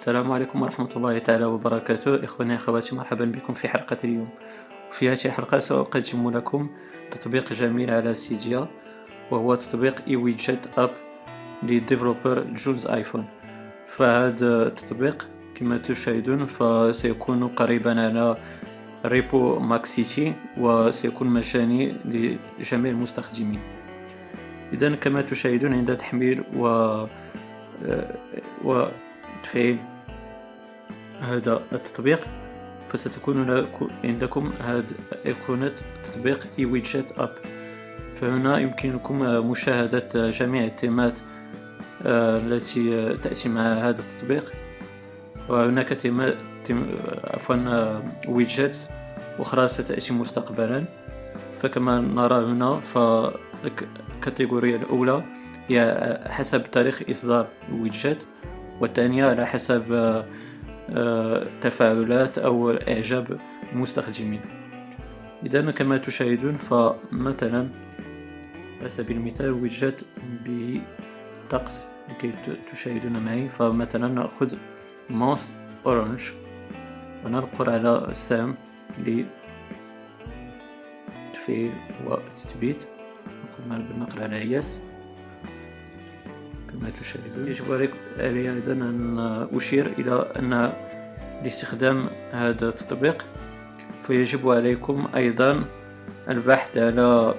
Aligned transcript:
السلام 0.00 0.32
عليكم 0.32 0.62
ورحمة 0.62 0.88
الله 0.96 1.18
تعالى 1.18 1.44
وبركاته. 1.44 2.24
إخواني 2.24 2.56
أخواتي 2.56 2.96
مرحبا 2.96 3.24
بكم 3.24 3.54
في 3.54 3.68
حلقة 3.68 3.96
اليوم. 4.04 4.28
في 4.92 5.08
هذه 5.08 5.24
الحلقة 5.24 5.58
سأقدم 5.58 6.30
لكم 6.30 6.70
تطبيق 7.10 7.52
جميل 7.52 7.90
على 7.90 8.14
Cydia 8.14 8.68
وهو 9.30 9.54
تطبيق 9.54 9.94
iWidgets 10.08 10.16
App 10.16 10.78
ل 10.78 10.90
developer 11.62 12.40
جولز 12.40 12.86
iPhone. 12.86 13.24
فهذا 13.86 14.66
التطبيق 14.66 15.28
كما 15.54 15.78
تشاهدون 15.78 16.46
فسيكون 16.46 17.48
قريبا 17.48 18.00
على 18.00 18.36
repo 19.04 19.58
MacCiti 19.58 20.34
وسيكون 20.58 21.28
مجاني 21.28 21.92
لجميع 22.58 22.92
المستخدمين. 22.92 23.60
إذا 24.72 24.94
كما 24.96 25.22
تشاهدون 25.22 25.74
عند 25.74 25.96
تحميل 25.96 26.44
و 28.64 28.84
وتفعيل 29.40 29.78
هذا 31.20 31.62
التطبيق 31.72 32.20
فستكون 32.88 33.66
عندكم 34.04 34.52
هذه 34.60 34.84
أيقونة 35.26 35.72
تطبيق 36.02 36.46
اي 36.58 36.64
ويدجت 36.64 37.12
أب. 37.18 37.34
فهنا 38.20 38.58
يمكنكم 38.58 39.18
مشاهدة 39.50 40.30
جميع 40.30 40.64
التيمات 40.64 41.18
آه، 42.06 42.38
التي 42.38 43.14
تأتي 43.16 43.48
مع 43.48 43.72
هذا 43.72 44.00
التطبيق. 44.00 44.52
وهناك 45.48 45.88
تيمات 45.88 46.36
عفوا 47.24 48.00
ويدجتس 48.28 48.88
أخرى 49.38 49.68
ستأتي 49.68 50.12
مستقبلا. 50.12 50.84
فكما 51.62 52.00
نرى 52.00 52.44
هنا 52.44 52.80
فالكاتيجوريا 52.94 54.76
الأولى 54.76 55.24
هي 55.68 56.18
حسب 56.28 56.70
تاريخ 56.70 57.02
إصدار 57.10 57.48
الويدجت 57.68 58.26
والثانية 58.80 59.26
على 59.26 59.46
حسب 59.46 59.92
آه، 60.90 61.46
تفاعلات 61.60 62.38
أو 62.38 62.70
إعجاب 62.70 63.40
المستخدمين 63.72 64.40
إذا 65.46 65.70
كما 65.70 65.98
تشاهدون 65.98 66.56
فمثلا 66.56 67.68
على 68.80 68.88
سبيل 68.88 69.16
المثال 69.16 69.50
ويدجت 69.50 70.04
بطقس 70.44 71.86
لكي 72.08 72.32
تشاهدون 72.72 73.24
معي 73.24 73.48
فمثلا 73.48 74.08
نأخذ 74.08 74.56
ماوث 75.10 75.48
أورانج 75.86 76.20
وننقر 77.24 77.70
على 77.70 78.08
سام 78.12 78.54
لتفعيل 78.98 79.26
وتثبيت. 82.06 82.82
نقوم 83.28 83.86
بالنقر 83.88 84.22
على 84.22 84.52
يس 84.52 84.80
كما 86.70 86.90
تشاهدون. 87.00 87.48
يجب 87.48 87.72
علي 88.18 88.50
أيضا 88.52 88.72
أن 88.72 89.18
أشير 89.52 89.86
إلى 89.86 90.32
أن 90.38 90.72
لاستخدام 91.42 92.06
هذا 92.32 92.68
التطبيق 92.68 93.26
فيجب 94.06 94.48
عليكم 94.48 95.08
أيضا 95.14 95.64
البحث 96.28 96.78
على 96.78 97.34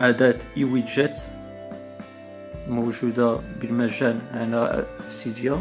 أداة 0.00 0.38
اي 0.56 0.64
ويدجت 0.64 1.32
موجودة 2.68 3.40
بالمجان 3.60 4.18
على 4.34 4.86
سيديا 5.08 5.60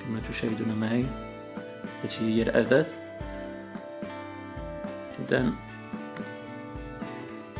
كما 0.00 0.20
تشاهدون 0.28 0.74
معي 0.74 1.06
هذه 2.04 2.20
هي 2.20 2.42
الأداة. 2.42 2.86
إذا 5.28 5.52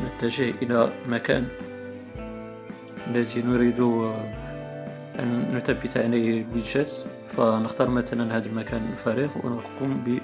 نتجه 0.05 0.55
إلى 0.63 0.93
مكان 1.07 1.49
الذي 3.09 3.43
نريد 3.43 3.81
أن 5.19 5.55
نثبت 5.55 5.97
عليه 5.97 6.43
ال 6.43 6.52
widget 6.52 7.07
فنختار 7.37 7.91
مثلا 7.91 8.37
هذا 8.37 8.47
المكان 8.47 8.81
الفارغ 8.93 9.31
ونقوم 9.45 10.21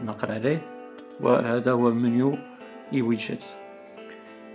بالنقر 0.00 0.32
عليه 0.32 0.60
وهذا 1.20 1.72
هو 1.72 1.90
menu 1.90 2.38
iWidget 2.92 3.56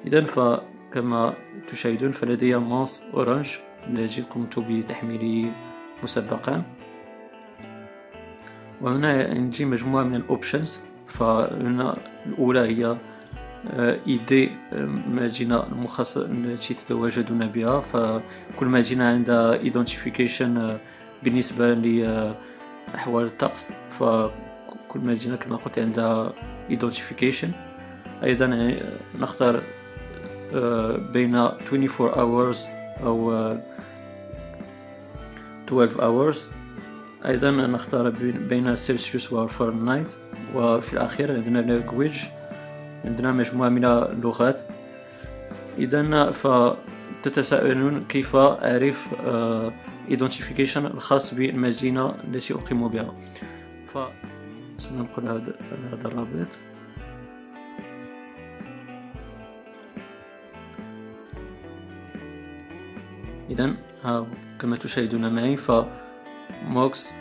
إذا 0.07 0.25
فكما 0.25 1.33
تشاهدون 1.67 2.11
فلدي 2.11 2.55
ماوس 2.55 3.01
orange 3.13 3.49
الذي 3.87 4.21
قمت 4.21 4.59
بتحميله 4.59 5.51
مسبقا. 6.03 6.63
وهنا 8.81 9.23
عندي 9.23 9.65
مجموعة 9.65 10.03
من 10.03 10.15
ال 10.15 10.23
options 10.23 10.79
فهنا 11.07 11.97
الأولى 12.25 12.59
هي 12.59 12.97
ID 14.07 14.51
مدينة 15.07 15.63
المخصصة 15.63 16.25
التي 16.25 16.73
تتواجدون 16.73 17.47
بها. 17.47 17.79
فكل 17.81 18.65
مدينة 18.65 19.05
عندها 19.05 19.53
identification 19.53 20.77
بالنسبة 21.23 21.73
لأحوال 21.73 23.25
الطقس. 23.25 23.69
فكل 23.99 24.99
مدينة 24.99 25.35
كما 25.35 25.55
قلت 25.55 25.79
عندها 25.79 26.33
identification 26.69 27.51
أيضا 28.23 28.73
نختار 29.19 29.61
بين 31.13 31.35
24 31.35 31.89
hours 31.89 32.57
أو 33.03 33.31
12 35.67 35.97
hours. 35.97 36.37
أيضا 37.25 37.51
نختار 37.51 38.09
بين 38.49 38.75
سيلسيوس 38.75 39.33
وفahrenheit 39.33 40.15
وفي 40.55 40.93
الأخير 40.93 41.33
عندنا 41.33 41.83
language. 41.83 42.40
عندنا 43.05 43.31
مجموعة 43.31 43.69
من 43.69 43.85
اللغات. 43.85 44.59
إذا 45.77 46.31
فتتساءلون 46.31 48.03
كيف 48.03 48.35
أعرف 48.35 49.07
identification 50.09 50.77
الخاص 50.77 51.33
بالمدينة 51.33 52.15
التي 52.23 52.53
أقيم 52.53 52.87
بها. 52.87 53.15
فسننقل 53.93 55.27
هذا 55.27 55.55
هذا 55.91 56.07
الرابط. 56.07 56.47
إذا 63.49 63.73
كما 64.59 64.75
تشاهدون 64.75 65.35
معي 65.35 65.57
فموكس 65.57 67.11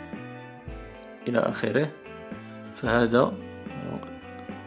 إلى 1.27 1.39
آخره. 1.39 1.89
فهذا 2.81 3.33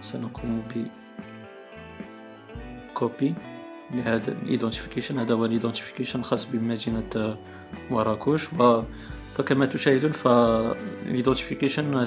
سنقوم 0.00 0.62
ب 0.74 0.86
copy 3.08 3.34
لهذا 3.90 4.32
ال 4.32 4.38
identification 4.38 5.18
هذا 5.18 5.34
هو 5.34 5.44
ال 5.44 5.49
identification 5.49 6.18
الخاص 6.18 6.44
بمدينة 6.44 7.36
مراكش. 7.90 8.44
فكما 9.36 9.66
تشاهدون 9.66 10.12
فال 10.12 10.37
identification 10.37 12.06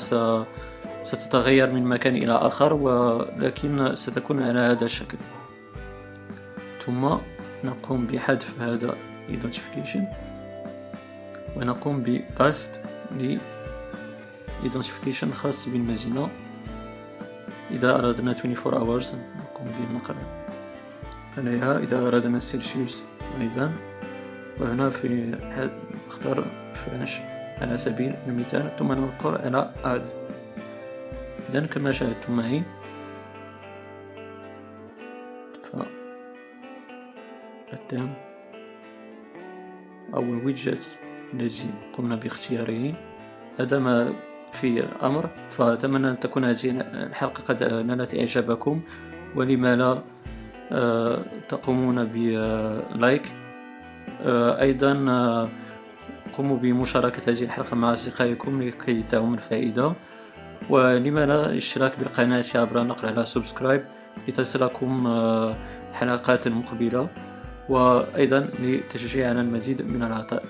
ستتغير 1.03 1.71
من 1.71 1.83
مكان 1.83 2.15
إلى 2.15 2.33
آخر 2.33 2.73
ولكن 2.73 3.95
ستكون 3.95 4.43
على 4.43 4.59
هذا 4.59 4.85
الشكل. 4.85 5.17
ثم 6.85 7.17
نقوم 7.63 8.07
بحذف 8.07 8.61
هذا 8.61 8.97
identification 9.29 10.01
ونقوم 11.57 12.03
ب 12.03 12.16
paste 12.16 12.81
ل 13.11 13.37
identification 14.63 15.33
خاص 15.33 15.69
بالمدينة. 15.69 16.29
إذا 17.71 17.95
أردنا 17.95 18.31
24 18.31 18.73
hours 18.73 19.05
نقوم 19.37 19.71
بالنقر 19.79 20.15
عليها 21.37 21.79
إذا 21.79 22.07
أردنا 22.07 22.37
السيلسيوس 22.37 23.03
أيضا. 23.41 23.73
وهنا 24.59 24.89
في 24.89 25.37
نختار 26.07 26.45
فرنش 26.73 27.17
على 27.61 27.77
سبيل 27.77 28.13
المثال 28.27 28.75
ثم 28.79 28.91
ننقر 28.91 29.41
على 29.41 29.73
add 29.83 30.09
إذا 31.49 31.65
كما 31.65 31.91
شاهدتم 31.91 32.37
معي. 32.37 32.63
التام 37.73 38.13
أو 40.13 40.21
الويدجت 40.21 40.99
الذي 41.33 41.69
قمنا 41.93 42.15
باختياره. 42.15 42.93
هذا 43.59 43.79
ما 43.79 44.13
في 44.51 44.79
الأمر. 44.79 45.29
فأتمنى 45.49 46.09
أن 46.09 46.19
تكون 46.19 46.45
هذه 46.45 46.69
الحلقة 46.93 47.43
قد 47.43 47.63
نالت 47.63 48.15
إعجابكم. 48.15 48.81
ولما 49.35 49.75
لا 49.75 50.03
تقومون 51.49 52.05
ب 52.05 52.30
like 52.30 53.31
آه، 54.21 54.61
أيضا 54.61 55.05
آه، 55.09 55.49
قوموا 56.37 56.57
بمشاركة 56.57 57.31
هذه 57.31 57.43
الحلقة 57.43 57.75
مع 57.75 57.93
أصدقائكم 57.93 58.61
لكي 58.61 59.03
تعم 59.03 59.33
الفائدة. 59.33 59.93
ولما 60.69 61.25
لا 61.25 61.45
الاشتراك 61.45 61.99
بالقناة 61.99 62.45
عبر 62.55 62.83
نقر 62.83 63.07
على 63.07 63.25
subscribe 63.25 63.83
لتصلكم 64.27 65.07
حلقات 65.93 66.47
مقبلة. 66.47 67.09
وأيضا 67.69 68.49
لتشجيع 68.59 69.29
على 69.29 69.41
المزيد 69.41 69.81
من 69.81 70.03
العطاء. 70.03 70.43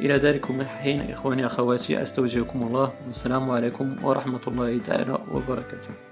إلى 0.00 0.14
ذلك 0.14 0.50
الحين 0.50 1.10
إخواني 1.10 1.46
أخواتي 1.46 2.02
أستودعكم 2.02 2.62
الله. 2.62 2.92
والسلام 3.06 3.50
عليكم 3.50 3.96
ورحمة 4.04 4.40
الله 4.46 4.78
تعالى 4.78 5.18
وبركاته. 5.32 6.07